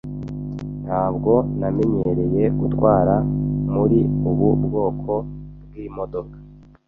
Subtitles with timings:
[0.83, 3.15] Ntabwo namenyereye gutwara
[3.73, 5.11] muri ubu bwoko
[5.65, 6.37] bwimodoka.